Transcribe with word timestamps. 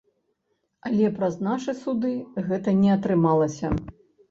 Але 0.89 1.11
праз 1.19 1.35
нашы 1.49 1.77
суды 1.83 2.15
гэта 2.49 2.77
не 2.83 2.91
атрымалася. 2.99 3.75